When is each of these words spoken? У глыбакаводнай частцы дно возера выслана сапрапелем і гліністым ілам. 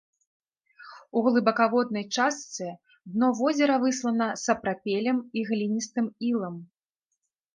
У 1.19 1.21
глыбакаводнай 1.25 2.05
частцы 2.19 2.67
дно 3.17 3.29
возера 3.39 3.75
выслана 3.83 4.29
сапрапелем 4.45 5.17
і 5.41 5.43
гліністым 5.51 6.07
ілам. 6.31 6.55